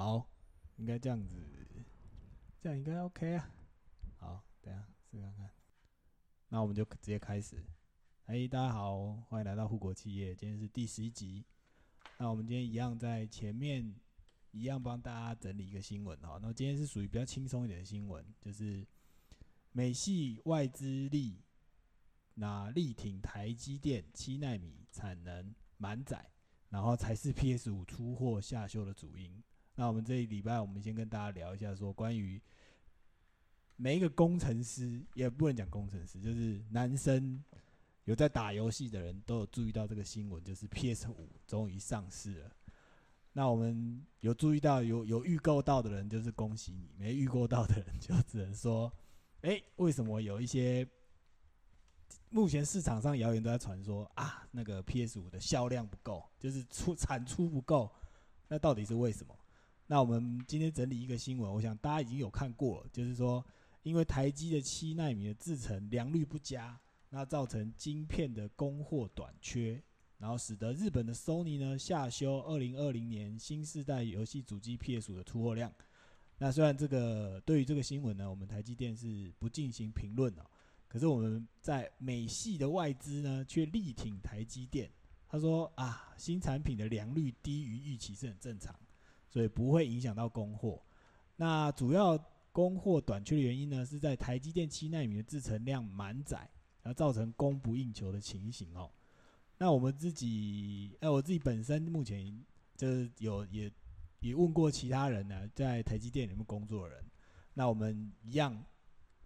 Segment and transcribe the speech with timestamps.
[0.00, 0.26] 好，
[0.76, 1.36] 应该这样子，
[2.58, 3.50] 这样应该 OK 啊。
[4.16, 5.50] 好，等下试看看。
[6.48, 7.62] 那我们就直接开始。
[8.24, 11.44] 哎，大家好，欢迎来到护国企业，今天是第十一集。
[12.16, 13.94] 那我们今天一样在前面
[14.52, 16.38] 一样帮大家整理一个新闻哈。
[16.40, 18.86] 那今天是属于比较轻松一点的新闻，就是
[19.72, 21.42] 美系外资力
[22.32, 26.30] 那力挺台积电七纳米产能满载，
[26.70, 29.44] 然后才是 PS 五出货下修的主因。
[29.80, 32.38] 那我们这一礼拜，我们先跟大家聊一下，说关于
[33.76, 37.42] 每一个工程师，也不能讲工程师，就是男生
[38.04, 42.50] 有在打游戏的人都有注意到这个新闻，就是 PS 五终于上市了。
[43.32, 48.92] 那我们有注意到有有预购到的人，就是恭喜你；没预购到的人，就只能说，
[49.40, 50.86] 哎，为什么有一些
[52.28, 57.90] 目前市场上谣言都在传说啊，那个 PS 五的销量不够，就是出产出不够，
[58.46, 59.34] 那到底是为什么？
[59.90, 63.44] 那我们今天整理一个新闻，我想大家已经有看过了，就是说，
[63.82, 69.82] 因为台积的七纳米的制程良率不佳，那造成晶片的供货短缺，
[70.18, 75.74] 然后使得日本的 Sony 呢下修二零二零年新世代游戏主机 PS 五的出货量。
[76.38, 80.44] 那虽然这个对于这个新闻呢，我们台积电是不进行评论哦，
[80.86, 84.88] 可是我们在美系的外资呢却力挺台积电，
[85.28, 88.72] 他说啊，新产品的良率低于预期是很正常。
[89.30, 90.82] 所以不会影响到供货。
[91.36, 92.18] 那主要
[92.50, 96.38] 供货短缺的原因呢，是在台积电七纳米的制程量满载，
[96.82, 98.90] 然后造成供不应求的情形哦。
[99.56, 102.44] 那我们自己，哎，我自己本身目前
[102.76, 103.72] 就是有也
[104.18, 107.04] 也问过其他人呢，在台积电里面工作的人。
[107.54, 108.60] 那我们一样，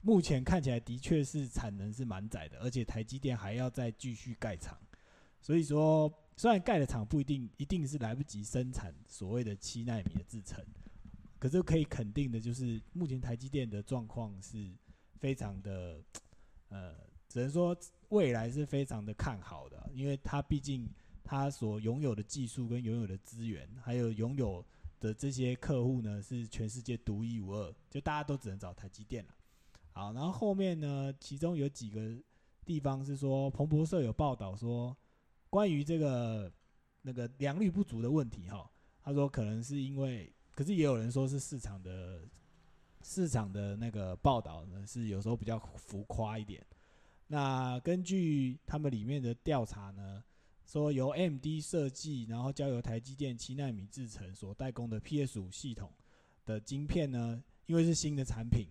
[0.03, 4.79] 目前看起来的确是产能是满载的，而且台积电还要再继续盖厂。
[5.41, 6.13] 所以说。
[6.37, 10.65] 虽然盖的厂不一定一定是来不及生产所谓的七纳米的制程，
[11.39, 14.73] 可是可以肯定的就是，目前台积电的状况是
[15.21, 16.03] 非常的，
[16.71, 16.95] 呃，
[17.29, 17.77] 只能说
[18.09, 20.89] 未来是非常的看好的，因为它毕竟
[21.23, 24.64] 它所拥有的技术跟拥有的资源，还有拥有
[24.98, 29.35] 的这些客户呢，是全世界独一无二，就大家都只能找台积电了。
[29.92, 32.13] 好，然后后面呢，其中有几个
[32.64, 34.97] 地方是说，彭博社有报道说。
[35.55, 36.53] 关于这个
[37.01, 38.69] 那个良率不足的问题，哈，
[39.01, 42.27] 他说可能是因为，可是也有人说是市场的
[43.03, 46.61] 市场的那个报道呢，是有时候比较浮夸一点。
[47.29, 50.25] 那根据他们里面的调查呢，
[50.67, 55.89] 说由 MD 设计，然后交由台积电七纳米制程所代工的 PS 五系统
[56.45, 58.67] 的晶片呢，因为是新的产品，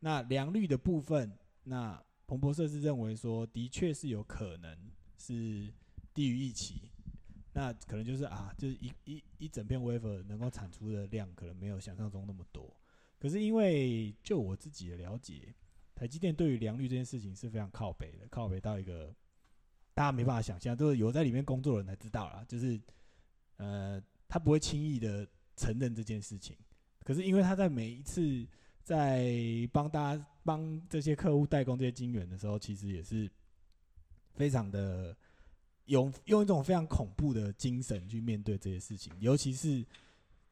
[0.00, 1.30] 那良率的部分，
[1.62, 4.74] 那彭博社是认为说，的确是有可能
[5.18, 5.70] 是。
[6.14, 6.90] 低于预期，
[7.54, 12.74] 那可能就是啊，就是一一一整片 wafer 能够产出的量可能没有想象中那么多。
[13.18, 15.54] 可是因为就我自己的了解，
[15.94, 19.14] 台积电对于良率这件事情是非常靠北的，靠北到一个
[19.94, 22.44] 大家没办法想象，都是有在里面工作的人才知道啦。
[22.48, 22.80] 就是
[23.56, 26.56] 呃，他不会轻易的承认这件事情。
[27.04, 28.46] 可是因为他在每一次
[28.82, 29.32] 在
[29.72, 33.30] 帮大家帮这些客户代工这些晶圆的时候，其实也是
[34.34, 35.16] 非常的。
[35.86, 39.84] 用用一种非常恐怖的精神去面对这些事情，尤其是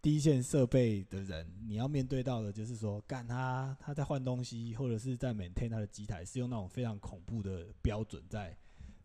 [0.03, 8.57] 第一线设备的人，你要面对到的就是说，干他他在换东西，或者是在 maintain 他的机台，是用那种非常恐怖的标准在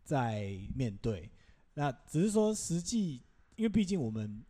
[0.03, 1.29] 在面对。
[1.73, 3.21] 那只是说实际，
[3.55, 4.43] 因为毕竟我们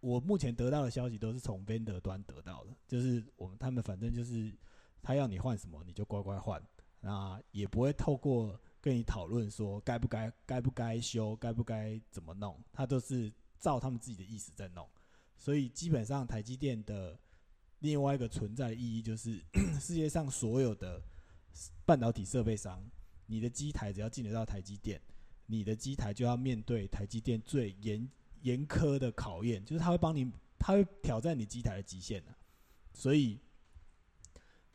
[0.00, 4.50] 我目前得到的消息都是从 vendor 端得到的，就是我们他们反正就是
[5.02, 6.62] 他要你换什么，你就乖乖换，
[7.00, 8.58] 那也不会透过。
[8.84, 14.86] 跟你讨论说该不该该不该修该不该怎么弄，他都是照他们自己的意思在弄，
[15.38, 17.18] 所以基本上台积电的
[17.78, 19.42] 另外一个存在的意义就是
[19.80, 21.02] 世界上所有的
[21.86, 22.84] 半导体设备商，
[23.24, 25.00] 你的机台只要进得到台积电，
[25.46, 28.06] 你的机台就要面对台积电最严
[28.42, 32.34] 严苛的考验，就是他会帮你，他会挑战你机台的极限的，
[32.92, 33.40] 所以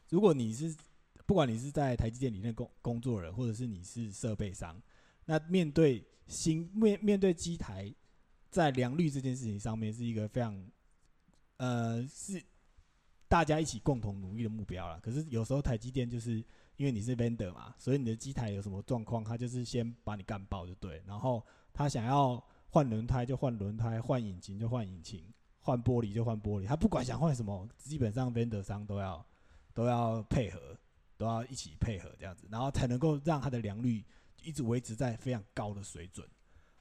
[0.09, 0.75] 如果你是。
[1.29, 4.81] 不管你是在台积电里面工工作人，或者是你是设备商，
[5.25, 7.93] 那面对新面面对机台
[8.49, 10.59] 在良率这件事情上面，是一个非常
[11.57, 12.43] 呃是
[13.27, 14.99] 大家一起共同努力的目标了。
[15.01, 16.43] 可是有时候台积电就是
[16.77, 20.99] 因为你是 vendor 嘛，所以你的机台有什么状况，他就是先把你干爆就对。
[21.05, 25.23] 然后他想要换轮胎就换轮胎，换引擎就换引擎，
[25.59, 29.23] 换玻璃就换玻璃，他不管想换什么，基本上 vendor 商都要
[29.75, 30.75] 都要配合。
[31.19, 34.01] 都要一起配合这样子，然后才能够让它的良率
[34.41, 36.25] 一直维持在非常高的水准。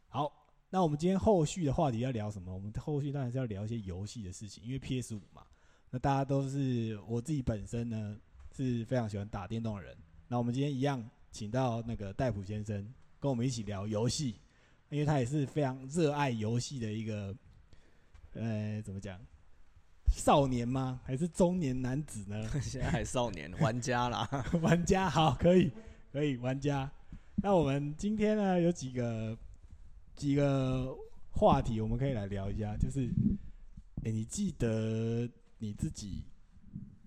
[0.08, 0.32] 好，
[0.70, 2.54] 那我们今天后续的话题要聊什么？
[2.54, 5.42] 我们后续当然是要聊一些游戏的事情，因为 PS 五嘛，
[5.90, 8.16] 那大家都是我自己本身呢
[8.56, 9.96] 是非常喜欢打电动的人。
[10.28, 14.40] 那我们今天一样请到那个戴普先生跟我们一起聊游戏，
[14.88, 17.34] 因为他也是非常热爱游戏的一个，
[18.34, 19.20] 呃，怎么讲？
[20.10, 21.00] 少年吗？
[21.04, 22.48] 还是中年男子呢？
[22.60, 24.28] 现在还少年玩家啦，
[24.60, 25.70] 玩家好，可以，
[26.12, 26.90] 可以，玩家。
[27.36, 29.36] 那我们今天呢，有几个
[30.16, 30.94] 几个
[31.30, 32.76] 话题，我们可以来聊一下。
[32.76, 33.08] 就是，
[34.04, 35.28] 哎，你记得
[35.58, 36.24] 你自己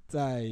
[0.07, 0.49] 在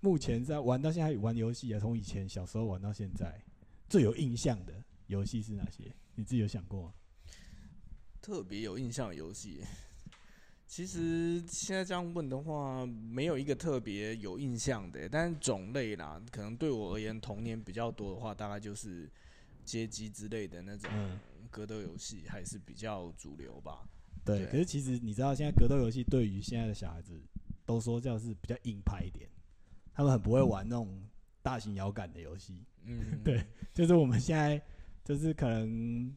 [0.00, 3.40] 目前在玩到现在玩游戏啊，从以前小时候玩到现在，
[3.88, 4.72] 最有印象的
[5.06, 5.90] 游戏是哪些？
[6.14, 6.92] 你自己有想过吗？
[8.20, 9.62] 特别有印象的游戏。
[10.68, 19.10] 其实现在这样问的话，没有一个特别有印象的，但是种类啦，可能对我而言，童年比较多的话，大概就是
[19.64, 20.90] 街机之类的那种
[21.50, 23.88] 格斗游戏，还是比较主流吧。
[24.26, 27.18] 对，可是其实你知道，现在格斗游戏对于现在的小孩子
[27.64, 29.26] 都说叫是比较硬派一点，
[29.94, 31.02] 他们很不会玩那种
[31.40, 32.62] 大型摇杆的游戏。
[32.84, 33.42] 嗯， 对，
[33.72, 34.60] 就是我们现在
[35.02, 36.14] 就是可能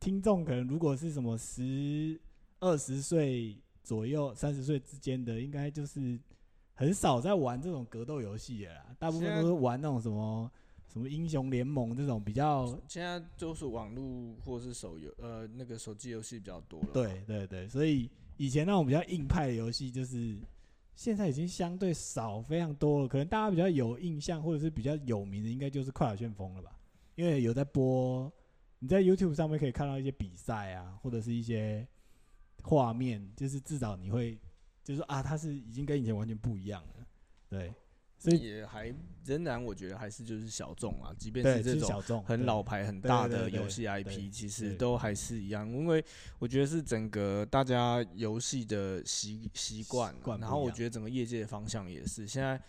[0.00, 2.18] 听众可能如果是什么十。
[2.60, 6.18] 二十岁左右、三十岁之间的，应该就是
[6.74, 8.86] 很少在玩这种格斗游戏了啦。
[8.98, 10.50] 大部分都是玩那种什么
[10.92, 12.66] 什么英雄联盟这种比较。
[12.88, 16.88] 现在就是网络或是手游，呃，那个手机游戏比较多了。
[16.92, 20.36] 对对对，所以以前那种比较硬派的游戏，就是
[20.96, 23.08] 现在已经相对少非常多了。
[23.08, 26.76] 可能大家比较有印象或者是比较有名的，应该就是《快打旋风》了吧？
[27.14, 28.30] 因为有在播，
[28.80, 31.86] 你在 YouTube 上面可以看到一些比赛啊，或者是一些。
[32.62, 34.38] 画面就是至少你会，
[34.84, 37.06] 就是啊，它是已经跟以前完全不一样了，
[37.48, 37.72] 对，
[38.18, 38.94] 所以也还
[39.24, 46.04] 仍然我觉得还是就是小众啊，即便是这种很老牌很大的游戏 IP，其实都还是一样，因为
[46.38, 52.60] 我觉得是整个大家游戏的习习惯，然后我觉得整个业界的方向也是现在。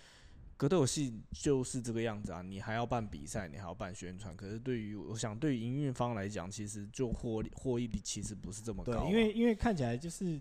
[0.60, 4.36] 格斗游戏就是这个样子啊，你还要办比赛，你还要办宣传。
[4.36, 8.92] 可是对于我想，对于营运方来讲，其实就获利获益率其实不是这么高。
[8.92, 10.38] 对，因为因为看起来就是，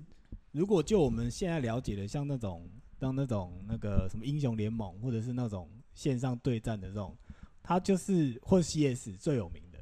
[0.51, 2.69] 如果就我们现在了解的，像那种
[2.99, 7.17] 像那种那个什么英雄联盟，或者是那种线上对战的这种，
[7.63, 9.79] 它就是或 CS 最有名的，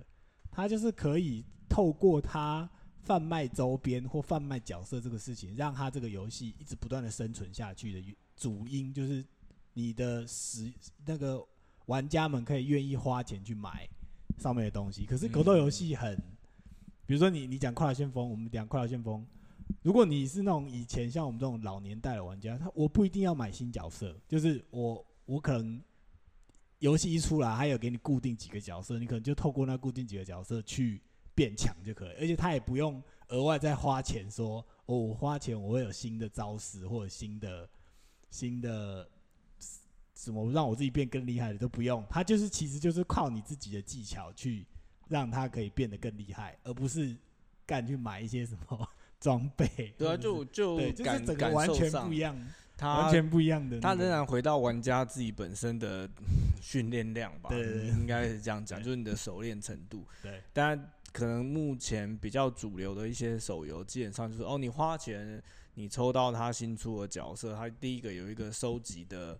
[0.50, 2.68] 它就是可以透过它
[3.04, 9.24] 贩卖周边或贩卖角色这个事情，让它这个游戏一直不断的生存下去的主因就是。
[9.78, 10.72] 你的使
[11.04, 11.46] 那个
[11.84, 13.86] 玩家们可以愿意花钱去买
[14.38, 16.16] 上面的东西，可是格斗游戏很，
[17.04, 19.22] 比如说你你讲快乐旋风，我们讲快乐旋风，
[19.82, 25.78] 如果你是那种以前像我们这种老年代的玩家，他我不一定要买新角色，就是我我可能
[26.78, 31.02] 游戏一出来，他有给你固定几个角色，你可能就透过那固定几个角色去
[31.34, 37.68] 变强就可以，而且他也不用额外再花钱说，哦，我花钱我会有新的招式或者新的
[38.30, 39.06] 新的。
[40.16, 44.66] 什么让我自己变更厉害的都不用，他就是其实就是靠你自己的技巧去
[45.08, 47.14] 让他可以变得更厉害，而不是
[47.66, 48.88] 干去买一些什么
[49.20, 49.68] 装备。
[49.98, 52.34] 对啊，就就对，就是整个完全不一样，
[52.78, 53.78] 他完全不一样的。
[53.78, 56.08] 他仍然回到玩家自己本身的
[56.62, 60.02] 训练量吧，对，应该是这样讲，就是你的熟练程度。
[60.22, 65.42] 对，但可能目前比较主流的一些手游，基本上就是哦，你花钱，
[65.74, 69.38] 你抽到他新出的角色，他第一个有一个收集的。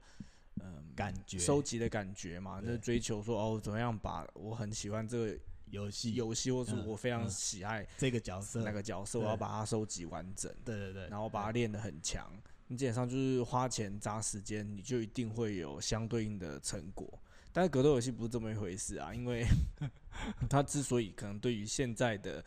[0.60, 5.38] 嗯，感觉收集的感觉嘛，就是追求说哦，怎么样把我很喜欢这个
[5.70, 10.52] 游戏游戏，或者我非常喜爱这个角色那个角色，我要把它收集完整。
[10.64, 12.30] 对对对，然后把它练得很强。
[12.68, 17.06] 你基本上就是花钱砸时间，你就一定会有相对应的成果。
[17.52, 19.46] 但是格斗游戏不是这么一回事啊，因为
[20.48, 22.44] 它之所以可能对于现在的。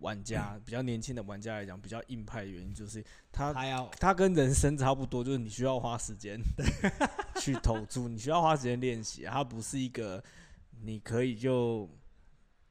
[0.00, 6.40] 玩家 比较年轻的玩家来讲，比较硬派的原因就是他他要他跟人生差不多，就是你需要花时间
[7.40, 10.22] 去投注，你需要花时间练习，它不是一个
[10.82, 11.88] 你可以就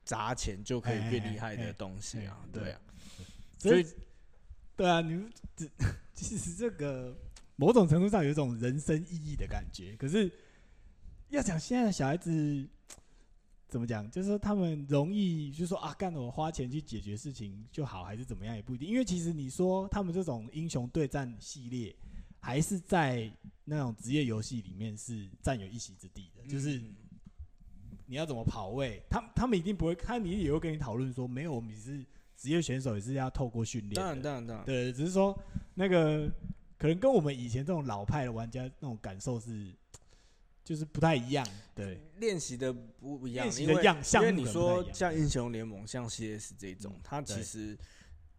[0.03, 2.81] 砸钱就可以变厉害的东西啊，对啊，
[3.57, 3.85] 所以
[4.75, 5.65] 对啊，你这
[6.13, 7.15] 其实这个
[7.55, 10.31] 某种程度上有一种人生意义的感觉，可是
[11.29, 12.67] 要讲现在的小孩子。
[13.69, 14.09] 怎么讲？
[14.09, 18.87] 就是说他们容易，就说啊，干了我花钱去解决事情就好，还是怎么样也不一定。
[18.87, 21.93] 因为其实你说他们这种英雄对战系列，
[22.39, 23.31] 还是在
[23.65, 26.45] 那种职业游戏里面是占有一席之地的。
[26.47, 26.81] 就是
[28.05, 33.93] 你要怎么跑位，他他们一定不会，他你也会跟你讨论说，没有，我们是职业选手，也是要透过训练。
[33.93, 34.65] 当然，当然，当然。
[34.65, 35.37] 对，只是说
[35.75, 36.29] 那个
[36.77, 39.73] 可能跟我们以前这种老派的玩家那种感受是。
[40.63, 41.47] 就是不太一样。
[41.73, 47.77] 对，练习的不一样，练习的样因为你说像英雄联盟、像 CS 这种，它其实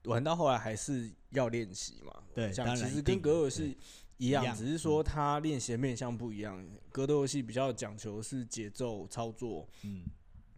[0.05, 2.13] 玩到后来还是要练习嘛。
[2.35, 3.77] 对，像其实跟格斗游戏
[4.17, 6.65] 一样，只是说他练习的面向不一样。
[6.91, 10.05] 格斗游戏比较讲求是节奏操作，嗯，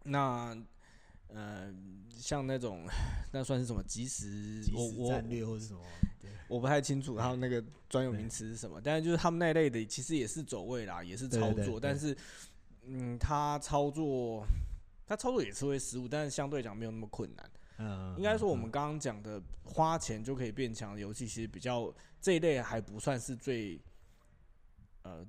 [0.03, 0.57] 那。
[1.33, 1.73] 呃，
[2.09, 2.85] 像那种，
[3.31, 5.79] 那算是什么即时我我战略或是什么？
[6.49, 8.81] 我不太清楚，他们那个专有名词是什么。
[8.83, 11.79] 但是就是他们那类的，其实也是走位啦，也是操作。
[11.79, 12.13] 但是，
[12.83, 14.45] 嗯，他操作，
[15.07, 17.49] 他操作也是会失误，但是相对讲没有那么困难。
[17.81, 23.81] 嗯，应该说我们刚刚讲的花钱就可以变强的游戏，其实比较这一类还不算是最，
[25.01, 25.25] 呃，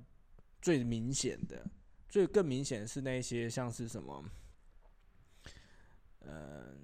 [0.61, 1.65] 最明显的。
[2.07, 4.23] 最更明显的是那些像是什么。
[6.19, 6.77] 嗯，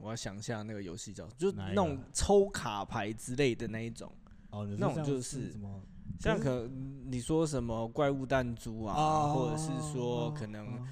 [0.00, 4.10] 我要想一下那个游戏叫，就是那种抽卡牌之类的那一种。
[4.50, 5.82] 哦，那种就是什么，
[6.18, 6.66] 像可
[7.04, 10.82] 你说什么怪物弹珠啊，或者是说可能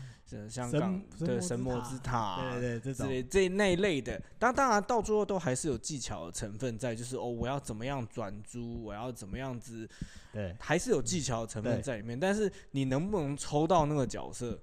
[0.49, 4.21] 香港的神魔之塔，对对，这种这那一类的。
[4.39, 9.89] 当当然到最后都还是有技巧的成分在，就是哦，我要怎么样转租，我要怎么样子，
[10.33, 12.19] 对，还是有技巧的成分在里面。
[12.19, 14.61] 但是你能不能抽到那个角色？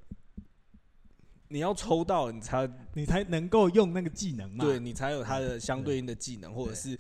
[1.50, 4.66] 你要抽到，你才你才能够用那个技能嘛？
[4.66, 6.98] 对你才有它的相对应的技能，或者是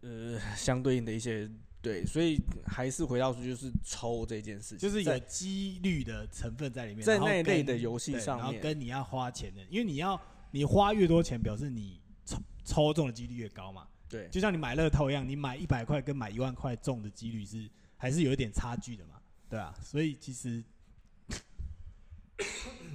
[0.00, 1.46] 呃相对应的一些
[1.80, 10.20] 对，所以还是回到说，就是抽这件事情，就是有几率的成分在里面，在那一类的游戏上面，然后跟你要花钱的，因为你要
[10.50, 13.86] 你花越多钱，表示你抽抽中的几率越高嘛。
[14.08, 19.20] 对，就像你买乐透一样，你买一百块跟买一万块中的几率是还是有一点差距的嘛？
[19.48, 20.62] 对啊，所以其实。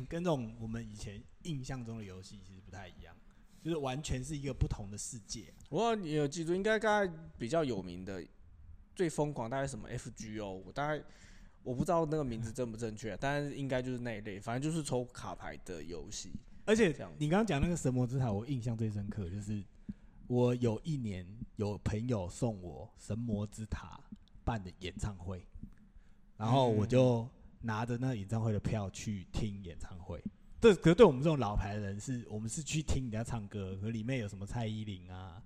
[0.08, 3.14] 跟这种我们以前印象中的游戏其实不太一样，
[3.62, 5.54] 就是完全是一个不同的世界。
[5.70, 8.24] 我你有记住，应该刚才比较有名的、
[8.96, 11.04] 最疯狂大概什么 FGO，我大概
[11.64, 16.32] 我不知道那个名字正不正确，但是应该就是那一类，反正就是抽卡牌的游戏。
[16.66, 19.64] 而且你刚刚讲那个神魔之塔，我印象最深刻就是
[20.28, 24.00] 我有一年有朋友送我神魔之塔
[24.44, 25.46] 办的演唱会，
[26.38, 27.28] 然后我就。
[27.66, 30.22] 拿着那演唱会的票去听演唱会，
[30.60, 35.42] 这可是对我们这种老牌的人是，我们是去听人家唱歌，可里面有什么蔡依林啊，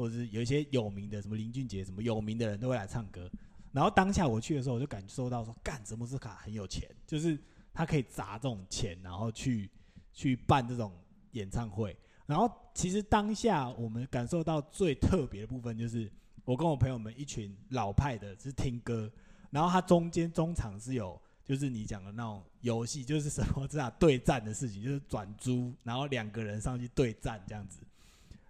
[0.00, 3.30] 或者是有一些有名的什么林俊杰什么有名的人都会来唱歌。
[3.70, 7.38] 然后当下我去的时候，我就感受到说，干什么斯卡很有钱，就是
[7.74, 9.70] 他可以砸这种钱，然后去
[10.14, 10.90] 去办这种
[11.32, 11.94] 演唱会。
[12.24, 16.10] 然后其实当下我们感受到最特别的部分，就是
[16.46, 19.12] 我跟我朋友们一群老派的，是听歌，
[19.50, 21.20] 然后他中间中场是有。
[21.42, 27.80] 就是你讲的那种游戏，就是什么这样对战的事情，就是转租，然后两个人上去对战这样子。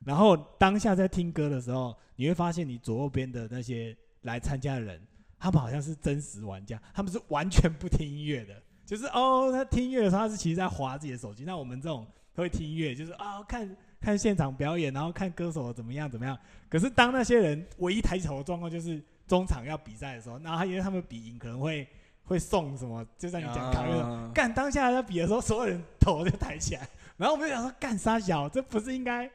[0.04, 5.00] 然后当下在听歌的时候，你会发现你左右边的那些来参加的人，
[5.38, 8.54] 他们好像是真实玩家，他们是完全不听音乐的。
[8.86, 11.44] 就是哦，他听音乐的时候，他是其实在划自己的手机。
[11.44, 16.36] 那我们这种会听音乐，就是啊，看看现场表演，然后看歌手怎么样怎么样。
[16.68, 21.86] 可是当那些人唯一抬起头的状况，就是中场要比赛的时候，然后因为他们比赢，可能会。
[22.22, 23.04] 会送什么？
[23.18, 28.48] 就像你讲卡乐干当下在比的时候，所有人头就抬起来，然后我们就想说干啥小？
[28.48, 29.28] 这不是应该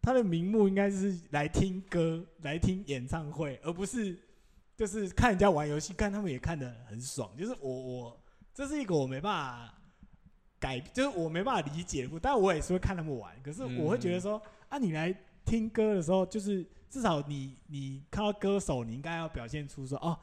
[0.00, 4.18] 他的名目应该是来听歌、来听演唱会，而不是
[4.76, 7.30] 就是看人家玩游戏，看他们也看得很爽。
[7.36, 8.20] 就是我我
[8.54, 9.74] 这是一个我没办法
[10.58, 13.34] 改，就是我没办法理解的，但我也是会看他们玩。
[13.42, 15.14] 可是我会觉得说啊，你来
[15.44, 20.18] 听歌的时候，就是至少你你看到歌手，你应该要表现出说哦。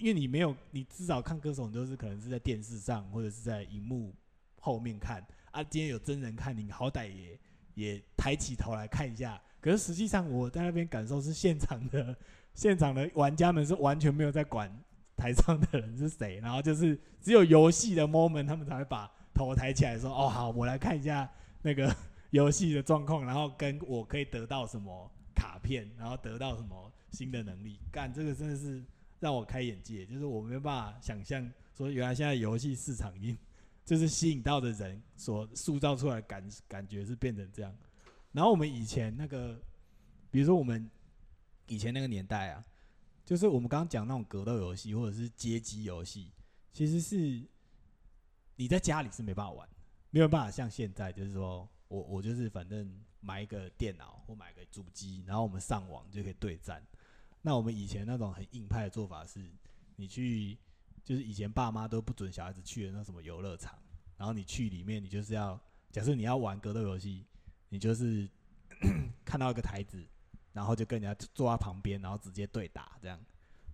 [0.00, 4.12] 因为你没有，你至少看歌手，你都是可能是在电视上或者是在荧幕
[4.58, 5.62] 后面看啊。
[5.62, 7.38] 今天有真人看，你好歹也
[7.74, 9.40] 也抬起头来看一下。
[9.60, 12.16] 可是实际上我在那边感受是现场的，
[12.54, 14.70] 现场的玩家们是完全没有在管
[15.16, 21.30] 台上的人是谁，然后就是只有游戏的 moment，他们才会把头抬起来说：“哦，好，我来看一下
[21.62, 21.94] 那个
[22.30, 28.82] 游戏的状况，然后跟我可以得到什么卡片，然后得到什么新的能力。”干这个真的是。
[29.20, 33.38] 让我开眼界，就是我没办法想象，说原来现在游戏市场已经
[33.84, 37.76] 就是吸引到的人所塑造出来感感觉是变成这样。
[38.32, 39.60] 然后我们以前那个，
[40.30, 40.90] 比如说我们
[41.66, 42.64] 以前那个年代啊，
[43.24, 46.32] 就是我们刚刚讲那种格斗游戏或者是街机游戏，
[46.72, 47.46] 其实是
[48.56, 49.68] 你在家里是没办法玩，
[50.10, 56.84] 没有办法像现在，就是说我我就是反正买一个电脑或买个主机，然后我们上网就可以对战。
[57.42, 59.48] 那我们以前那种很硬派的做法是，
[59.96, 60.56] 你去
[61.04, 63.78] 就是以前爸妈都不准小孩子去的那什么游乐场，
[64.16, 65.60] 然后你去里面，你就是要
[65.92, 67.26] 假设你要玩格斗游戏，
[67.68, 68.28] 你就是
[69.24, 70.02] 看到一个台子，
[70.52, 73.20] 然后就跟人家坐在旁边，然后直接对打这样，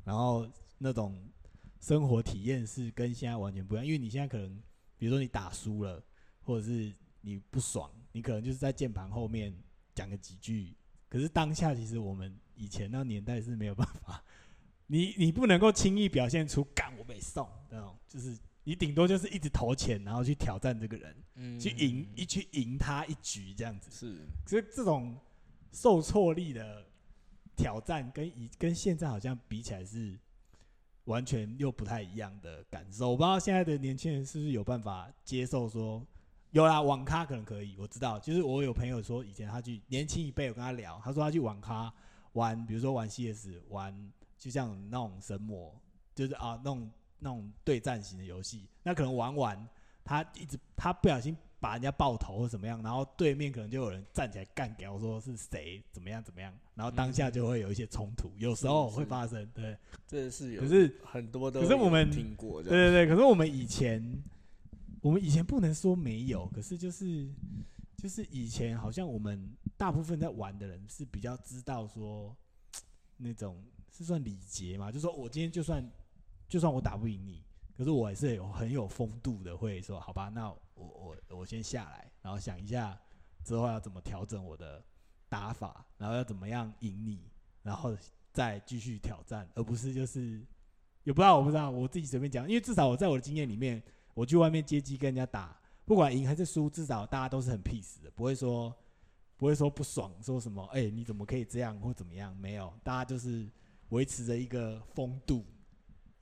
[0.04, 1.22] 然后那种
[1.80, 3.86] 生活体验是跟现在完全不一样。
[3.86, 4.62] 因为你现在可能，
[4.98, 6.02] 比如说你打输了，
[6.42, 9.54] 或者是你不爽，你可能就是在键盘后面
[9.94, 10.74] 讲个几句。
[11.08, 14.22] 可是当下其实我们以前那年代是没有办法，
[14.92, 23.88] 你你不能够轻易表现出“干我没送”那种，就是你顶多就是一直投钱，然后去挑战这个人，嗯，去赢一去赢他一局这样子。
[23.92, 25.16] 是，所以这种
[25.70, 26.84] 受挫力的
[27.54, 30.18] 挑战，跟以跟现在好像比起来是
[31.04, 33.10] 完全又不太一样的感受。
[33.10, 36.04] 我不知道现在的年轻人是不是有办法接受说。
[36.50, 38.18] 有啦，网咖可能可以，我知道。
[38.18, 41.94] 就是我有朋友说，以前他去年轻一辈，我跟他聊，他说他去网咖
[42.32, 45.72] 玩，比如说玩 CS，玩就像那种神魔，
[46.14, 48.66] 就是啊那种那种对战型的游戏。
[48.82, 49.68] 那可能玩完，
[50.02, 59.48] 他一直他不小心把人家爆头或怎么样，然后对面可能就有人站起来干掉，说是谁怎么样怎么样，然后当下就会有一些冲突，有时候会发生。
[59.54, 59.76] 对，
[60.08, 64.20] 这是有，可是很多都可是我们听过，对对对，可是我们以前。
[65.02, 67.26] 我们以前不能说没有，可是就是
[67.96, 72.36] 就是以前好像我们大部分在玩的人是比较知道说
[73.16, 75.90] 那种是算礼节嘛，就说我今天就算
[76.48, 77.42] 就算我打不赢你，
[77.76, 82.98] 可是我还是有很有风度的，会说好吧，那我我我先下来，然后想一下
[83.44, 84.82] 之后要怎么调整我的
[85.28, 87.20] 打法，然后要怎么样赢你，
[87.62, 87.96] 然后
[88.32, 90.44] 再继续挑战，而不是就是
[91.04, 93.82] 也不知道我不知道我自己随便讲，因为至少我在我的经验里面。
[94.12, 95.56] 我去外面接机跟人家打，
[95.86, 98.74] 不管赢还是输，至少大家都是很 peace 的，不会说
[99.36, 102.36] 不会说不爽，说什么哎你怎么可以这样或怎么样？
[102.36, 103.48] 没有，大家就是
[103.90, 105.44] 维持着一个风度。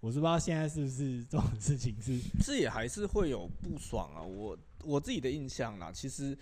[0.00, 4.22] 我是不知道现在是不是这种事情是， 这也还是会有不爽啊。
[4.22, 6.36] 我我自己的印象啦，其实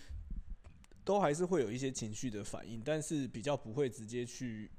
[1.04, 4.71] 都还是会有一些情绪的反应，但是比较不会直接去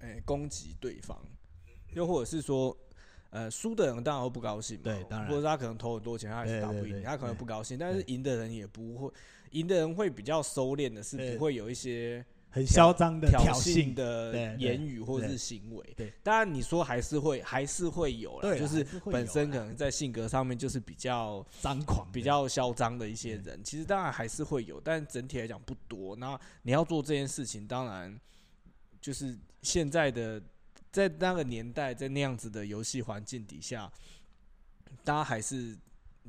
[0.00, 1.18] 哎攻击对方，
[1.94, 2.76] 又或者是说。
[3.30, 7.76] 呃，输的人当然会不高兴嘛，对，当然，或者他可能投很多钱，他还是打不赢，他可能不高兴。
[7.76, 9.12] 但是赢的人也不会，
[9.50, 15.94] 赢的人会比较收敛的，是不会有一些很嚣张的挑衅的言语或者是行为。
[15.96, 26.16] 对，当然你说还是会，还是会有了，就是本身可能在性格上面就是比较张狂、比较嚣张的一些人，其实当然还是会有，但整体来讲不多。
[26.16, 28.18] 那你要做这件事情，当然
[29.00, 30.42] 就是现在的。
[30.92, 33.92] 在那个年代，在那样子的游戏环境底下，
[35.04, 35.76] 大家还是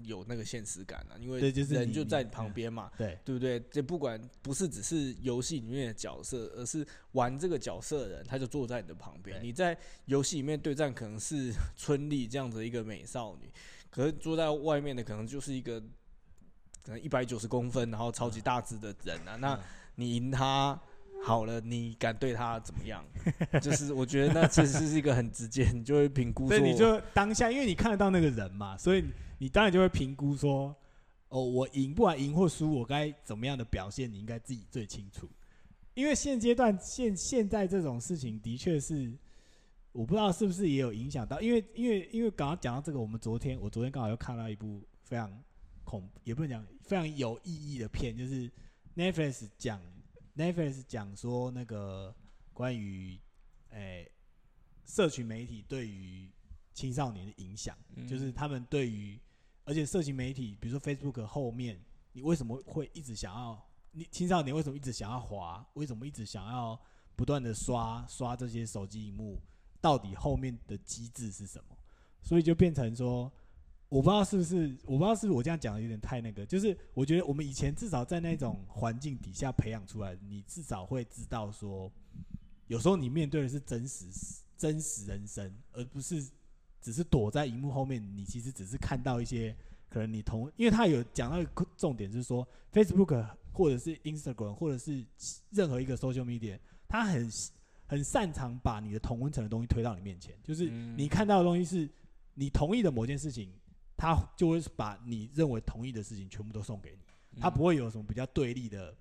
[0.04, 3.60] 有那个现实感啊，因为人就在你旁边嘛，对对不对？
[3.72, 9.42] 这不管不是只是游戏里面的角色，而是玩这个角色的人，他就坐在你的旁边。
[9.44, 13.50] 你在游戏里面对战可能是 春丽这样子一个美少女，
[13.90, 15.80] 可是坐在外面的可能就是一个
[16.84, 19.36] 可能一百九十公分，然后超级大只的人啊。
[19.36, 19.60] 那
[19.96, 20.80] 你赢他？
[21.24, 23.04] 好了，你敢对他怎么样？
[23.60, 26.48] 就是我觉得那其实是一个很直接，你就会评估。
[26.48, 29.04] 对，你就当下，因为你看得到那个人嘛，所以
[29.38, 30.76] 你当然就会评估说，
[31.30, 35.30] 哦，我赢不管赢或输，我该怎么样的表现，你应该自己最清楚。
[35.94, 39.18] 因为现阶段现现在这种事情的确是，
[39.92, 45.32] 我不知道是不是也有影响到，因为因为因为刚刚讲到这个，我们昨天我昨天刚好又看到一部非常
[45.84, 48.52] 恐，也不能讲非常有意义的片，就是
[48.96, 49.82] Netflix 讲。
[50.36, 52.16] Netflix 讲说那个
[52.54, 53.20] 关于
[53.72, 54.08] 诶
[54.86, 56.30] 社群媒体对于
[56.76, 57.76] 青少年的影响，
[58.08, 59.20] 就是他们对于
[59.68, 61.78] 而且社群媒体，比如说 Facebook 后面，
[62.14, 65.64] 你为什么会一直想要你青少年为什么一直想要滑？
[65.74, 66.80] 为什么一直想要
[67.16, 69.40] 不断的刷刷这些手机荧幕？
[69.82, 71.78] 到底后面的机制是什么？
[72.24, 73.32] 所以就变成说。
[73.90, 81.90] 我不知道是不是，我不知道是不是我这样讲的有点太那个，就是我觉得我们以前至少在那种环境底下培养出来，你至少会知道说，
[82.68, 84.08] 有时候你面对的是真实
[84.58, 86.30] 真实人生，而不是
[86.88, 88.02] 只是躲在荧幕后面。
[88.16, 89.54] 你其实只是看到一些
[89.90, 95.06] 可能你同，因为他有讲到一个重点，就是说 Facebook 或者是 Instagram 或者是
[95.50, 97.30] 任何一个 social media，他很
[97.86, 101.90] 很擅长把你的同温层的东西推到你面前，就是你看到的东西是
[102.34, 103.52] 你同意的某件事情。
[104.00, 106.96] 他就会把你认为同意的事情全部都送给
[107.32, 108.96] 你，他不会有什么比较对立的，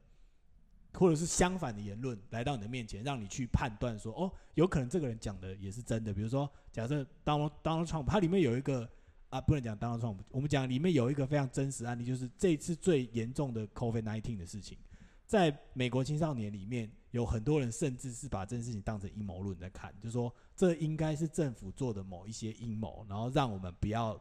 [0.96, 6.12] 或者是相反的言论来到你的面前，让你去判断说，哦，有可能这个人讲的也是真的。
[6.12, 7.52] 比如说，假设 Donald
[7.87, 8.88] Trump，它里面有一个
[9.28, 14.78] 啊，不能讲 Donald Trump，我们讲里面有一个非常真实案例，就是这次最严重的 COVID-19 的事情，
[15.26, 24.20] 在美国青少年里面，有很多人甚至是把这件事情当成阴谋论在看，就说这应该是政府做的某一些阴谋，然后让我们不要。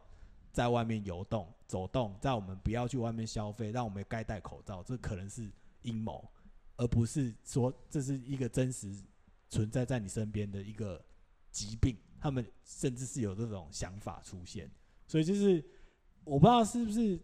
[0.52, 6.26] 在外面游动、走动，在我们不要去外面消费，让我们该戴口罩，这可能是阴谋，
[6.76, 8.94] 而不是说这是一个真实
[9.48, 11.02] 存在在你身边的一个
[11.50, 14.70] 疾病，他们甚至是有这种想法出现。
[15.06, 15.64] 所以就是
[16.24, 17.18] 我不知道是不是，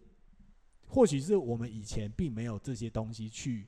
[0.87, 3.67] 或许是我们以前并没有这些东西去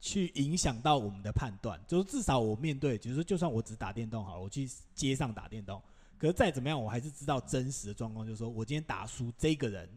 [0.00, 1.82] 去影响到我们的判断。
[1.88, 5.82] 就是至少我面对，就是说，就算我只打电动好了，我去街上打电动，
[6.18, 9.88] 可是再怎么样，我还是知道真实的状况，就是说我今天打输这个人，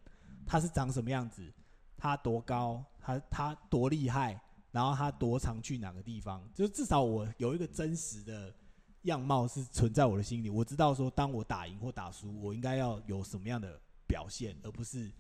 [0.45, 1.53] 他是长什么样子，
[1.97, 4.41] 他多高，他他多厉害。
[4.77, 6.47] 然后他多常去哪个地方？
[6.53, 8.53] 就至少我有一个真实的
[9.01, 10.51] 样貌是存在我的心里。
[10.51, 15.11] 我知道说，当我打赢或打输，我应该要有什么样的表现，而不是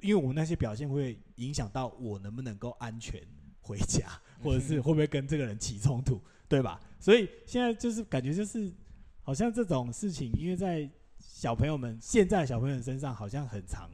[0.00, 3.20] 因为我那些表现会影响到我能不能够安全
[3.60, 4.08] 回家，
[4.42, 6.80] 或者是会不会跟这个人起冲突，对吧？
[6.98, 8.72] 所以现在就是感觉就是
[9.20, 13.90] 好像这种事情，因为在小朋友们现在小朋友身上好像很常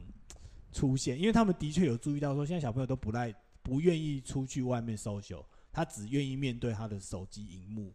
[0.71, 3.35] 出现，因为他们的确有注意到说，现在小朋友都不赖。
[3.63, 7.93] 不愿意出去外面 social，他只愿意面对他的手机荧幕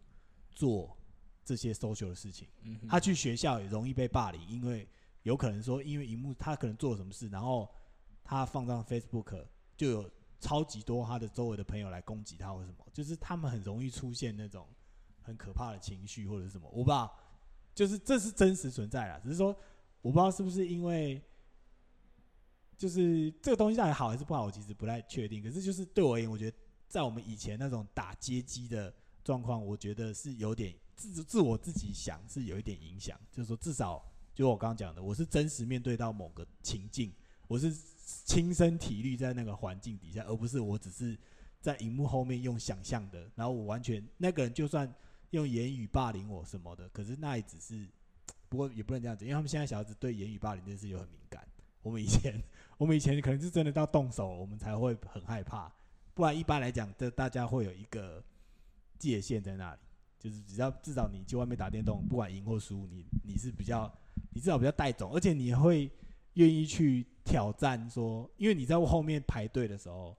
[0.55, 0.97] 做
[1.45, 2.49] 这些 social 的事情。
[2.89, 4.89] 他去学校也容易被霸凌，因为
[5.23, 7.69] 有可能说，因为荧幕他可能做了什么事，然后
[8.23, 9.45] 他放上 Facebook，
[9.77, 14.67] 就有超级多他的周围的朋友来攻击他或什么，就是他们很容易出现那种
[15.21, 16.69] 很可怕的情绪或者什么。
[16.71, 17.13] 我不知道，
[17.75, 19.49] 就是这是真实存在啊，只是说
[20.01, 21.23] 我不知道是不是因为。
[22.77, 25.43] 就是这个东西到底好还是不好，我其实不太确定。
[25.43, 33.19] 可是就是对我而言，我觉得在我们以前那种打街机的状况，我觉得是有点自自我自己想是有一点影响。
[33.33, 37.11] 就是说，至少就我刚刚讲的，我是真实面对到某个情境，
[37.49, 37.75] 我是
[38.27, 41.19] 亲身体力在那个环境底下，而不是我只是
[41.63, 43.27] 在荧幕后面用想象的。
[43.35, 44.95] 然后我完全那个人就算
[45.31, 47.89] 用言语霸凌我什么的，可是那也只是，
[48.51, 51.43] 不过也不能这样子，因为他们现在小孩子对言语霸凌这件事有很敏感。
[51.81, 52.39] 我们以前。
[52.79, 55.73] 我们以前可能是真的到动手，我们才会很害怕。
[56.13, 58.23] 不然一般来讲，这大家会有一个
[58.99, 59.81] 界限在那里，
[60.19, 63.91] 就是只要至少你去外面打电动，不管赢或输，你你是比较，
[64.33, 65.91] 你至少比较带种，而且你会
[66.35, 67.89] 愿意去挑战。
[67.89, 70.17] 说，因为你在后面排队的时候，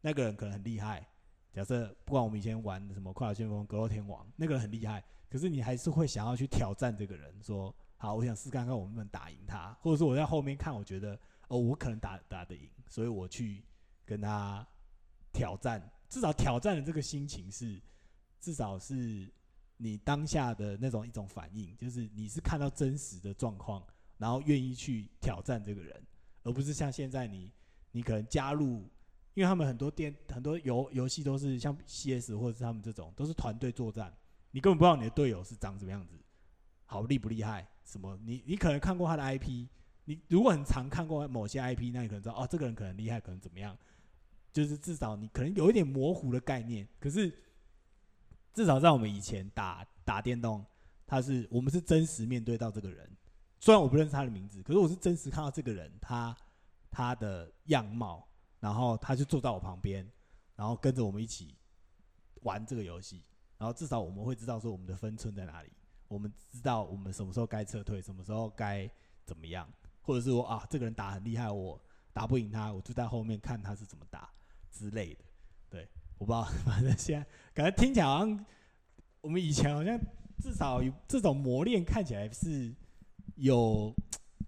[0.00, 1.06] 那个人可能很厉害。
[1.52, 11.18] 假设不管我们以前玩什么快乐旋风、格斗天王，那个人很厉害，可是你还是会想要去挑战这个人，说好，我想试看看我们能不能打赢他，或者说我在后面看，我觉得。
[11.48, 13.62] 哦，我可能打打得赢，所以我去
[14.04, 14.66] 跟他
[15.32, 15.90] 挑战。
[16.08, 17.80] 至少挑战的这个心情是，
[18.40, 19.32] 至少是
[19.76, 23.84] 你当下的那种一种反应，就是你是看到真实的状况，
[24.18, 26.06] 然后愿意去挑战这个人，
[26.42, 27.52] 而不是像现在你
[27.90, 28.88] 你可能加入，
[29.34, 34.12] 因为他们很多电很多游游戏都是像 CS 或者是他们这种都是团队作战，
[34.52, 36.16] 你根本不知道你的队友是长什么样子，
[36.86, 37.68] 好厉不厉害？
[37.84, 38.16] 什么？
[38.24, 39.66] 你你可能看过他的 IP。
[40.06, 43.76] 你如果很常看过某些 IP，那你可能知道哦，这个人可能厉害，可能怎么样？
[44.52, 46.88] 就是至少你可能有一点模糊的概念。
[46.98, 47.30] 可是
[48.54, 50.64] 至少在我们以前打打电动，
[51.06, 53.14] 他是我们是真实面对到这个人。
[53.58, 56.34] 虽然我不认识他的名字，可是我是真实看到这个人，他
[56.90, 58.26] 他的样貌，
[58.60, 60.10] 然后他就坐在我旁边，
[60.54, 61.54] 然后跟着我们一起
[62.42, 63.24] 玩这个游戏。
[63.58, 65.72] 然后至少我们会知道说我们的分寸在哪里，
[66.08, 68.88] 我们知道我们什么时候该撤退，什么时候该
[69.24, 69.68] 怎么样。
[70.06, 71.78] 或者是说啊，这个人打很厉害，我
[72.12, 74.30] 打不赢他，我就在后面看他是怎么打
[74.70, 75.24] 之类的。
[75.68, 78.46] 对，我不知道， 反正现在感觉听起来好像
[79.20, 79.98] 我们以前好像
[80.38, 82.72] 至少有这种磨练，看起来是
[83.34, 83.92] 有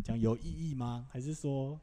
[0.04, 1.08] 讲有意义吗？
[1.10, 1.78] 还是说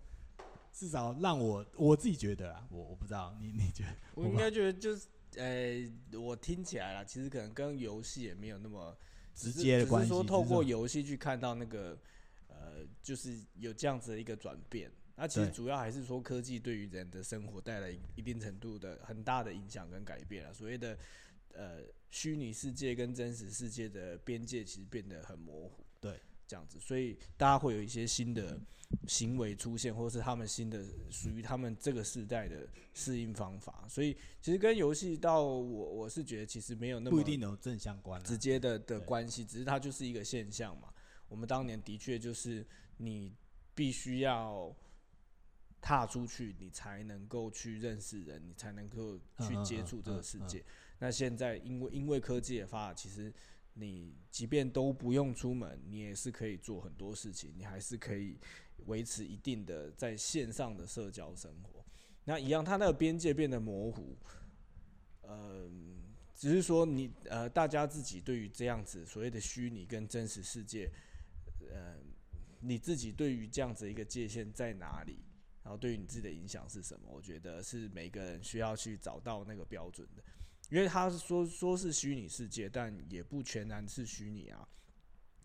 [0.72, 3.90] 至少让我我自己觉得啊，我我不知道，你你觉得？
[4.16, 8.98] 我应该觉得就是，呃，我听起来啦，其实可能跟游戏也没有那么
[9.34, 12.00] 直接的关系，说透过游戏去看到那个。
[12.60, 14.91] 呃，就是有这样子的一个转变。
[15.18, 20.52] 那其实主要还是说科技对于人的生活带来一定程度的很大的影响跟改变啊。
[20.52, 20.98] 所谓的
[21.54, 25.86] 呃虚拟世界跟真实世界的边界其实变得很模糊。
[26.02, 28.60] 对，这样子，所以大家会有一些新的
[29.08, 33.86] 行为出现，或是他们新的属于他们这个时代的适应方法。
[33.88, 40.89] 所以其实跟游戏到我我是觉得其实没有那么不一定有正相关直接的的关系，只是它就是一个现象嘛。
[41.28, 42.66] 我们当年的确就是
[42.98, 43.34] 你
[43.74, 44.76] 必须要
[45.82, 50.64] 踏出去，你才能够去认识人，你才能够去接触这个世界。
[51.00, 53.34] 那现在因为因为科技的发达，其实
[53.74, 58.40] 你即便都不用出门，你也是可以做很多事情，你还是可以
[58.86, 61.86] 维持一定的在线上的社交生活。
[62.24, 64.18] 那一样，它那个边界变得模糊，
[65.24, 66.02] 嗯，
[66.34, 70.90] 只是说你呃，大家自己对于这样子所谓的虚拟跟真实世界。
[71.73, 71.97] 呃，
[72.60, 75.19] 你自己对于这样子一个界限在哪里？
[75.63, 77.10] 然后对于你自己的影响是什么？
[77.12, 80.23] 我觉得是每个人需要去找到那个标准的。
[80.69, 84.67] 因为他说说是虚拟世界，但也不全然是虚拟啊。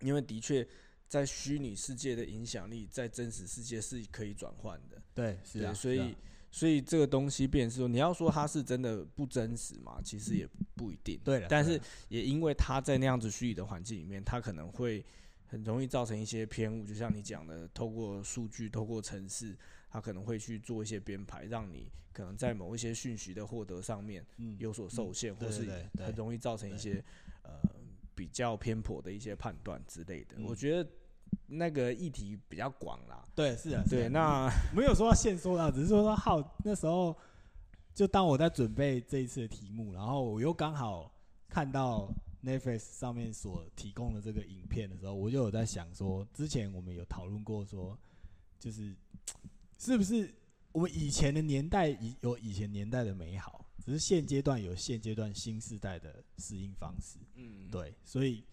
[0.01, 0.67] 因为的确，
[1.09, 5.03] 在虚拟世界的影响力，在真实世界是可以转换的。
[5.15, 5.75] 对，是啊。
[5.75, 6.17] 所以，
[6.51, 10.01] 所以这个东西，便是说，你要说它是真的不真实嘛？
[10.03, 11.21] 其实也不一定。
[11.23, 11.47] 对。
[11.51, 11.79] 但是，
[12.09, 15.05] 也因为它在那样子虚拟的环境里面，它可能会
[15.51, 16.87] 很容易造成一些偏误。
[16.87, 19.57] 就像你讲的，透过数据，透过程式。
[19.93, 24.25] 他可能会去做一些编排，让你可能在某一些讯息的获得上面
[24.57, 27.05] 有所受限，或是很容易造成一些
[27.43, 27.51] 呃
[28.15, 30.37] 比较偏颇的一些判断之类的。
[30.45, 30.89] 我觉得
[31.49, 33.27] 那个议题比较广啦。
[33.35, 37.13] 对，是啊，对，那没有说要限缩到，只是说说好那时候
[37.93, 41.13] 就当我在准备这一次的题目，然后我又刚好
[41.49, 42.09] 看到
[42.45, 47.99] Netflix 上面所提供的这个影片的时候，我就有在想说，之前我们有讨论过说，
[48.59, 48.95] 就是。
[49.83, 50.31] 是不是
[50.73, 57.19] 我们以前的年代以有以前年代的美好，只是现阶段有现阶段新时代的适应方式。
[57.35, 58.45] 嗯，对，所以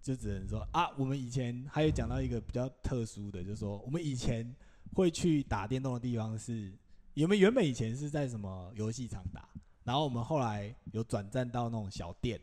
[0.00, 4.50] 就只能说啊，我们以前还有讲到一个比较特殊的，就是说我们以前
[4.94, 6.72] 会去打电动的地方是，
[7.16, 9.46] 我们原本以前是在什么游戏场打，
[9.84, 12.40] 然后我们后来有转战到那种小店，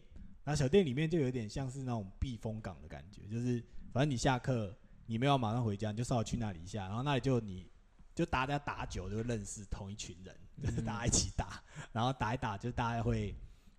[0.50, 7.70] 那小店里面就有点像是那种避风港的感觉，就是反正你下课你没有马上回家，你就稍微去那里一下，然后那里就你。
[8.16, 13.34] 就大家打久就认识同一群人，就是大家一起打，然后打一打就大家会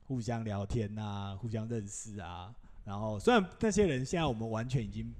[0.06, 2.54] 互相聊天啊，互相认识啊。
[2.82, 5.14] 然后虽然那些人现在我们完全已经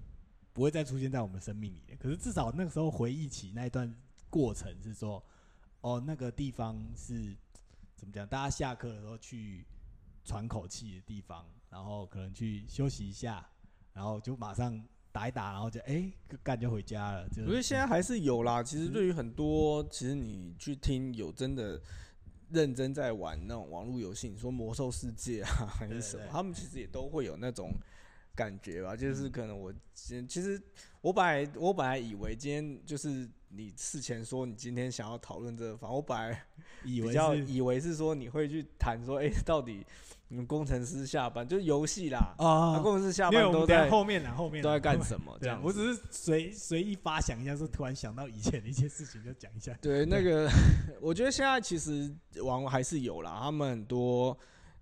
[0.55, 3.95] 不会再出现在我们生命里了，可是至少那个时候回忆起那一段
[4.31, 5.23] 过程是说，
[5.83, 7.37] 哦，那个地方是
[7.95, 8.27] 怎么讲？
[8.27, 9.67] 大家下课的时候去
[10.31, 13.45] 喘口气的地方，然后可能去休息一下，
[13.93, 14.81] 然后就马上。
[15.13, 16.09] 打一打，然后就哎
[16.41, 17.25] 干就回家了。
[17.39, 18.63] 我觉得现在还是有啦。
[18.63, 21.83] 其实对于很多，其实你去听有真的
[22.51, 27.73] 认真在玩那种网络游戏，你说魔兽世界啊还是什么，他们其实也都会有那种
[28.37, 28.95] 感觉吧。
[28.95, 30.63] 就是可能我其实
[31.01, 36.43] 我本来我本来以为今天就是你事前说你今天想要讨论这个，反正我本来
[36.85, 37.15] 以为
[37.47, 39.85] 以为是说你会去谈说，哎，到底。
[40.33, 45.37] 你们工程师下班就是游戏啦，啊，工程师下班都在后面啦，后面都在干什么？
[45.41, 49.77] 这样，我只是随随意发想一下，说突然想到以前的一些事情，就讲一下。
[49.83, 50.49] 对， 那个
[51.03, 54.39] 我觉得现在其实网还是有啦，他们很多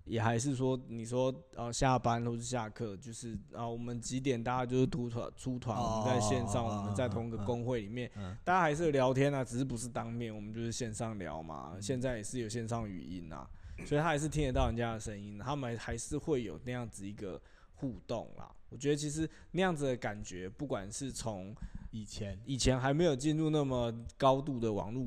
[0.09, 8.11] 也还是说，你说呃下班或是下课，就是啊我们几点大家就是出团出团，我们在线上，我们在同一个工会里面，
[8.43, 11.77] 大家还是聊天啊，只是不是当面，我们就是线上聊嘛。
[11.79, 13.47] 现在也是有线上语音啊。
[13.85, 17.41] 所以他还是听得到人家的声音，他们还是会有那样子一个
[17.75, 18.51] 互动啦。
[18.67, 21.55] 我觉得其实那样子的感觉，不管是从
[21.91, 25.05] 以前以前还没有进入那么高度的网络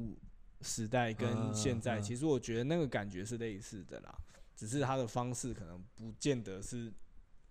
[0.62, 4.18] 时代，跟现在，其实我觉得那个感觉是类似的啦。
[4.62, 6.92] 只是他的方式可能不见得是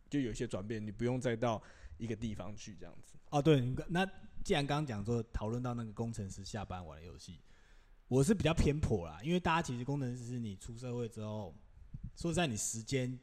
[0.09, 1.61] 就有些转变，你不用再到
[1.97, 3.17] 一个地方去这样子。
[3.31, 4.05] 哦，对，那
[4.45, 7.41] 既然刚刚讲说讨论到那个工程师下班玩游戏。
[8.07, 11.53] 我是比较偏颇啦，因为大家其实工程师，你出社会之后，
[12.15, 13.19] 说实在，你时间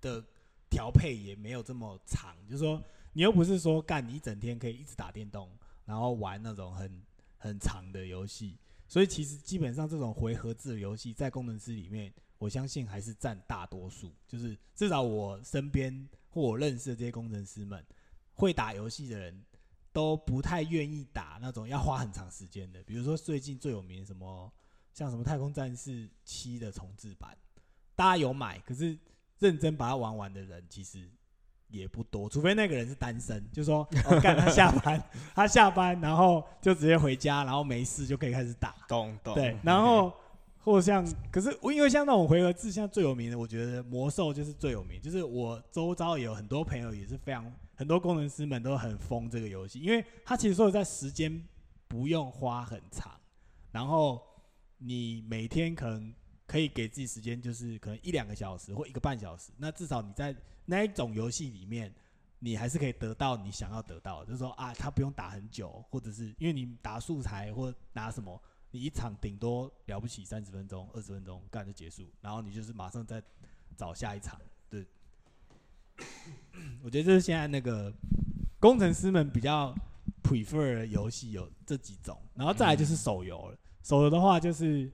[0.00, 0.22] 的
[0.70, 2.36] 调配也没有这么长。
[2.46, 5.50] 就是说，你又不是说干你一整天可以一直打电动，
[5.84, 7.02] 然后玩那种很
[7.36, 8.58] 很长的游戏。
[8.88, 14.12] 所以其实基本上这种回合制的游戏，在工程师里面，我相信还是占大多数。
[14.26, 17.84] 就是至少我身边或我认识的这些工程师们，
[18.34, 19.44] 会打游戏的人。
[19.92, 24.52] 都不太愿意打那种要花很长时间的，比如说最近最有名什么，
[24.92, 27.34] 像什么《太空战士七》的重置版，
[27.94, 28.98] 大家有买，可是
[29.38, 31.10] 认真把它玩完的人其实
[31.68, 33.82] 也不多，除非那个人是单身，就说
[34.22, 35.02] 干他下班，
[35.34, 38.76] 他下班然后就直接回家，然后没事就可以开始打。
[38.86, 39.34] 懂懂。
[39.34, 40.12] 对，然后
[40.66, 47.50] 或像，可是我因为像那种回合制，像最有名的，我觉得魔兽就是最有名，就是我周遭也有很多朋友也是非常。
[47.76, 51.40] 很多工程师们都很疯这个游戏，因为它其实说在时间
[51.86, 53.12] 不用花很长，
[53.70, 54.20] 然后
[54.78, 56.12] 你每天可能
[56.48, 61.94] 可以给自己时间，就是可能一两个小时或一个半小时，那至少你在那一种游戏里面，
[62.40, 68.42] 你还是可以得到你想要得到，就是说啊，他不用打很久，或者是因为你打素材或拿什么，
[68.76, 73.22] 你一场顶多了不起三十分钟、二十分钟干就结束，然后你就是马上再
[73.74, 74.38] 找下一场。
[74.68, 74.84] 对
[76.82, 77.90] 我觉得这是现在那个
[78.60, 79.74] 工程师们比较
[80.22, 83.58] prefer 游戏有这几种，然后再来就是手游了。
[83.82, 84.92] 手游的话，就是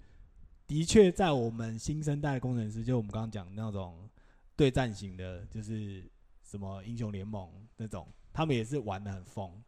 [0.68, 4.08] 的确在我们新生代工程师，就我们刚刚讲那种
[4.54, 6.08] 对战型的，就是
[6.44, 9.60] 什么英雄联盟那种，他们也是玩的很疯。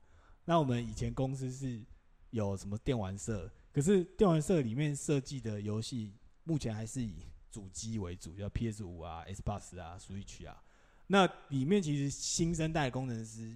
[0.44, 1.82] 那我们以前公司是
[2.30, 6.12] 有什么电玩社，可是电玩社里面设计的游戏，
[6.44, 7.16] 目前还是以
[7.50, 10.62] 主机为主，叫 PS 五啊、S 八十啊、Switch 啊。
[11.08, 13.52] 那里面其实新生代工程师，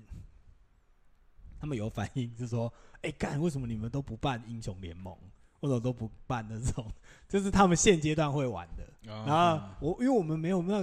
[1.61, 5.17] 他们有反应，是说：“哎，干，为什么你们都不办英雄联盟，
[5.61, 6.85] 或者都不办那种？
[7.29, 8.85] 就是他们现阶段会玩的。
[9.03, 10.79] 然后我，因为我们没有那，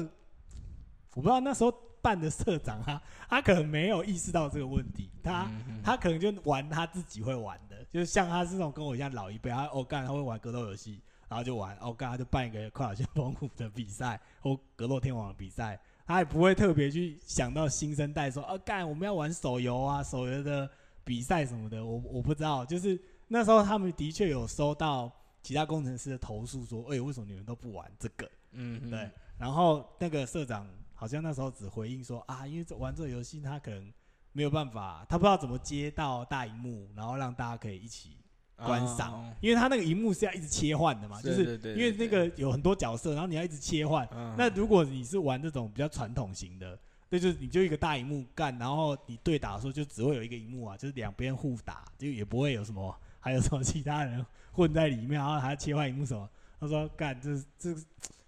[1.13, 1.71] 我不知道那时候
[2.02, 5.52] 办的社长啊，他可能没有意识到这个问题，他
[5.84, 20.70] 他可能就玩他自己会玩的，就是像他这种跟我一样老一辈，他哦干他会玩格斗游戏，然后就玩哦干他就办一个快打旋风五的比赛或格斗天王的比赛。”他也不会特别去想到新生代说啊干我们要玩手游啊手游的
[21.04, 22.96] 比赛什么的我我不知道就是
[23.28, 25.12] 那时候他们的确有收到
[25.42, 29.10] 其他工程师的投诉说哎为什么你们都不玩这个嗯对
[29.40, 33.92] 然后那个社长好像那时候只回应说啊因为玩这个游戏他可能
[34.36, 38.12] 没有办法他不知道怎么接到大荧幕然后让大家可以一起。
[38.58, 44.08] 观赏，因为他那个荧幕是要一直切换的嘛，就是因为那个有很多角色，然后你要一直切换。
[44.38, 56.30] 那如果你是玩这种比较传统型的，那就是你就一个大荧幕干，然后你对打的时候就只会有一个荧幕啊，就是两边互打，就也不会有什么，还有什么其他人混在里面，然后还要切换荧幕什么。
[56.58, 57.76] 他说干，这这，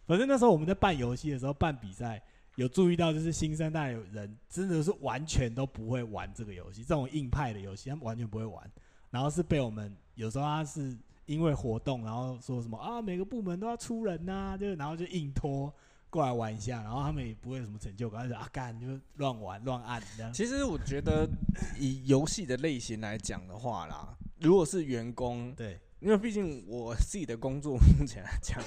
[0.06, 2.22] 反正那时候我们在办游戏的时候办比赛，
[2.58, 8.70] 有注意到就是新生代人真的是完全都不会玩这个游戏，这种硬派的游戏他们完全不会玩，
[9.12, 9.96] 然后是被我们。
[10.16, 15.72] 有时候他是因为活动，然后说什么啊，每个部门都要出人呐，就然后就硬拖
[16.10, 20.34] 过来玩一下，然后他们也不会有什么成就感，就啊干就乱玩乱按这样。
[20.34, 21.30] 其实我觉得
[21.80, 28.60] 以游戏的类型来讲的话啦，如果是员工，对，因为毕竟我自己的工作目前来讲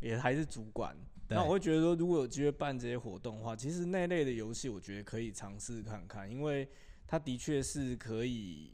[0.00, 0.96] 也还是主管，
[1.28, 6.68] 那我会觉得说，如果有机会办这些活动的话，其实那类的游戏我觉得可以尝试看看，因为
[7.06, 8.72] 它的确是可以。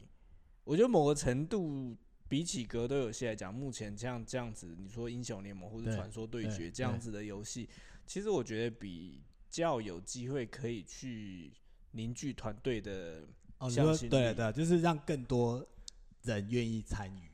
[0.63, 1.97] 我觉得某个程度，
[2.29, 7.67] 比起格斗游戏来讲，目前像这样子，你说英雄联盟或者传说对决这样子的游戏，
[8.05, 11.51] 其实我觉得比较有机会可以去
[11.91, 13.27] 凝聚团队的
[13.69, 14.09] 向心力。
[14.09, 15.67] 对对，就是让更多
[16.21, 17.29] 人愿意参与，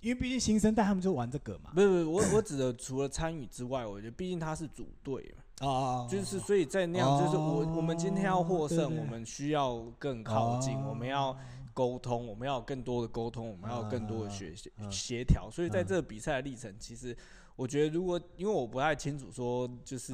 [0.00, 1.70] 因为毕竟新生代他们就玩这个嘛。
[1.74, 5.42] 不是不是，我我指的除了参与之外，我觉得毕竟他是组队嘛。
[5.66, 11.36] 哦就是所以在那样，就是我我们今天要获胜，我们需要更靠近，我们要。
[11.74, 14.52] 沟通，我们要更多的沟通，我们要更多的学
[14.90, 15.48] 协调。
[15.48, 17.16] 所以在这个比赛的历程，其实
[17.54, 20.12] 我觉得，如果因为我不太清楚说，就是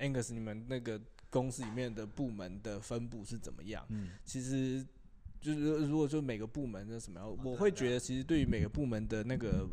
[0.00, 3.82] Angus 你们那个公司里面的部门的分布是怎么样。
[3.88, 4.84] 嗯，其实
[5.40, 9.68] 就是如果说每个部门的什么，我会觉得其实对于每个部门的那个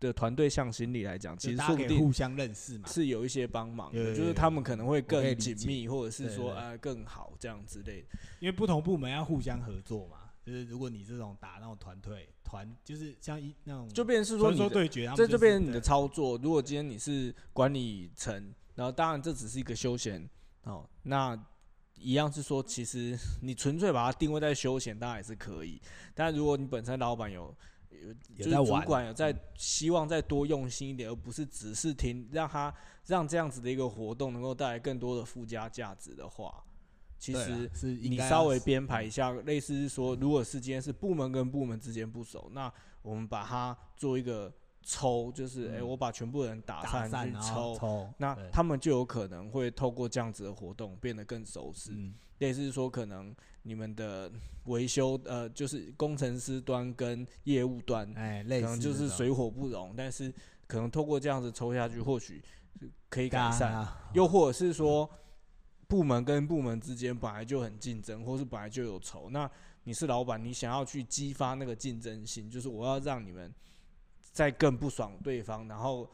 [0.00, 8.08] 的团队向心力来讲，其实说不定互相认识嘛，是有一些帮忙的，就是他们可能会更紧密，或者是说呃更好这样之类的。
[8.40, 10.16] 因为不同部门要互相合作嘛。
[10.46, 16.38] 就是如果你这种打那种团队团，就是像一那种，就变成是说说对决，这就变成你的操作。
[16.38, 20.26] 如果今天你是管理层，然后当然这只是一个休闲
[20.62, 21.38] 哦，那
[22.00, 25.80] 一样是说，其实你纯粹把它定位在休闲，当然也是可以。
[26.14, 27.54] 但如果你本身老板有
[27.90, 32.72] 有就是主管有在希望再多用心一点，而不是只是听让他
[33.06, 36.62] 让这样子的一个活动能够带来更多的附加价值的话。
[37.18, 44.52] 其实是你稍微编排一下，类似是说，如果是今天是部门跟部门之间不熟，那我们把它做一个
[44.88, 51.92] 抽，就是哎，我把全部人打散去抽，那他们就有可能会透过这样子的活动变得更熟识。
[52.38, 54.32] 类似说，可能你们的
[54.64, 60.32] 维修呃，就是工程师端跟业务端，哎，可能就是水火不容，但是
[60.66, 62.42] 可能透过这样子抽下去，或许
[63.10, 65.08] 可以改善，又或者是说。
[65.88, 69.30] 部门跟部门之间本来就很竞争，或是本来就有仇。
[69.30, 69.50] 那
[69.84, 73.50] 你是老板，你想要去激发那个竞争性，就是我要让你们
[74.38, 76.08] 再更不爽对方，然后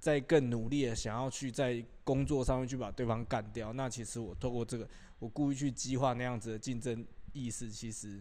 [0.00, 3.72] 再更努力的想要去在工作上面去把对方干掉。
[3.72, 4.88] 那其实我透过这个，
[5.20, 8.20] 我故意去激化那样子的竞争意识，其实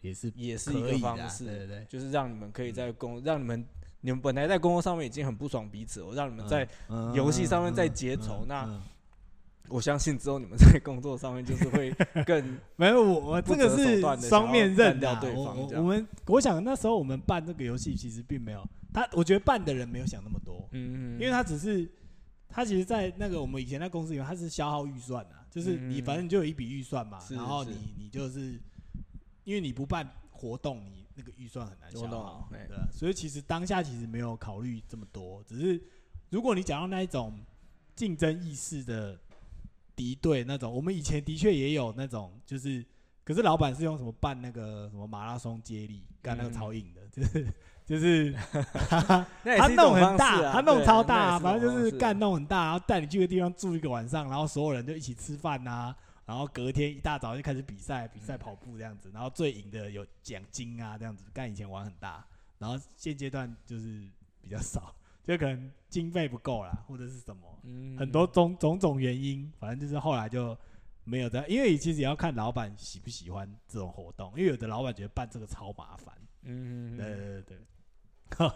[0.00, 3.62] 也是也是一个方式，对对，就是让你们可以在工，让你们
[4.00, 6.66] 你们本来在工作上面已经很不爽彼此，我让你们在
[7.14, 8.66] 游戏上面再结仇，那。
[9.68, 11.90] 我相信之后你们在工作上面就是会
[12.26, 15.18] 更 没有我这个是双面刃的。
[15.34, 21.90] 我我们我想那时候我们办这个游戏其实并没有他，我觉得办的人没有想那么多，嗯嗯，因为他只是
[22.48, 28.60] 他其实，在那个我们以前在公司里面，他是消耗预算啊，就是你反正就有一笔预算嘛，然后你你就是
[29.44, 35.82] 因为你不办活动，你那个预算很难消耗，对，所以其实当下其实没有考虑这么多，只是
[36.28, 37.40] 如果你讲到那一种
[37.96, 39.18] 竞争意识的。
[39.96, 42.84] 敌对那种，我们以前的确也有那种，就是
[43.24, 47.46] 可是老板是用什么办那个什么马拉松接力，干那个超硬的，就是
[47.86, 48.32] 就是
[48.88, 55.94] 他弄很大，他弄超大，反正就是干弄很大，然后带你去个地方住一个晚上，然后所有人就一起吃饭呐，
[56.26, 62.24] 然后隔天一大早就开始比赛，比赛跑步这样子，然后最赢的有奖金啊这样子，干以前玩很大，
[62.58, 64.08] 然后现阶段就是
[64.40, 64.94] 比较少，
[65.26, 67.42] 就可能经费不够啦，或者是什么，
[67.98, 70.56] 很多种种种原因，反正就是后来就。
[71.06, 76.14] 没有的，因为其实也要看老板喜不喜欢这种活动，因为有的老板觉得办这个超麻烦。
[76.44, 77.58] 嗯，对对对对。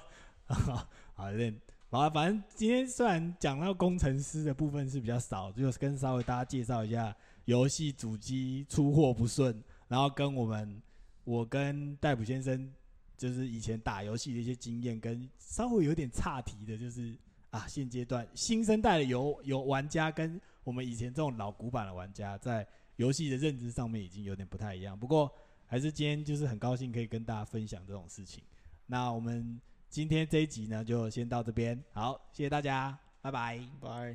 [1.13, 1.55] 好，有点
[1.91, 2.09] 好。
[2.09, 7.15] 反正今天虽然讲到工程师的部分是比较少，就是跟稍微大家介绍一下
[7.45, 10.81] 游戏主机出货不顺，然后跟我们
[11.25, 12.73] 我跟戴普先生
[13.19, 17.15] 就是以前打游戏的一些经验，跟稍微有点差题的，就是
[17.51, 20.41] 啊，现阶段新生代的游游玩家跟。
[20.65, 22.67] 我们以前这种老古板的玩家，在
[22.97, 24.99] 游戏的认知上面已经有点不太一样。
[24.99, 25.33] 不过，
[25.65, 28.45] 还是今天就是很高兴可以跟大家分享这种事情。
[28.85, 29.59] 那我们
[29.89, 31.83] 今天这一集呢，就先到这边。
[31.95, 34.15] 好，谢谢大家，拜拜，拜。